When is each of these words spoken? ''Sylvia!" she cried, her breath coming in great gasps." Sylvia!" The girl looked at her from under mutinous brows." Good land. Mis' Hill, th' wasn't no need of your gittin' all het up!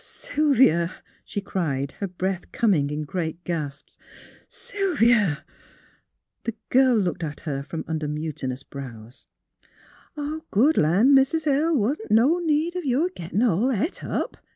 ''Sylvia!" 0.03 0.95
she 1.25 1.41
cried, 1.41 1.91
her 1.99 2.07
breath 2.07 2.51
coming 2.51 2.89
in 2.89 3.03
great 3.03 3.43
gasps." 3.43 3.99
Sylvia!" 4.49 5.45
The 6.45 6.55
girl 6.69 6.95
looked 6.95 7.23
at 7.23 7.41
her 7.41 7.61
from 7.61 7.85
under 7.87 8.07
mutinous 8.07 8.63
brows." 8.63 9.27
Good 10.49 10.75
land. 10.77 11.13
Mis' 11.13 11.43
Hill, 11.43 11.75
th' 11.75 11.77
wasn't 11.77 12.09
no 12.09 12.39
need 12.39 12.75
of 12.75 12.83
your 12.83 13.11
gittin' 13.15 13.43
all 13.43 13.69
het 13.69 14.03
up! 14.03 14.37